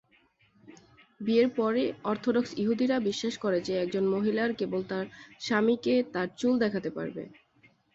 [1.21, 5.05] বিয়ের পরে, অর্থোডক্স ইহুদিরা বিশ্বাস করে যে একজন মহিলার কেবল তার
[5.41, 7.23] স্বামীকে তার চুল দেখাতে পারবে।